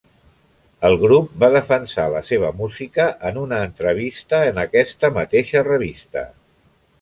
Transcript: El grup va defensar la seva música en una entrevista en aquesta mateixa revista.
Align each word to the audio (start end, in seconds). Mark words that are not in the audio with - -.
El 0.87 0.95
grup 1.01 1.35
va 1.43 1.49
defensar 1.55 2.05
la 2.13 2.21
seva 2.29 2.49
música 2.61 3.05
en 3.31 3.37
una 3.43 3.59
entrevista 3.67 4.41
en 4.55 4.59
aquesta 4.65 5.13
mateixa 5.21 5.65
revista. 5.69 6.27